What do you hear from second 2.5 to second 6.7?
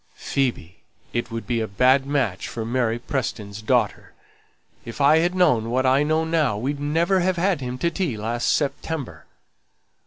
Mary Pearson's daughter. If I had known what I know now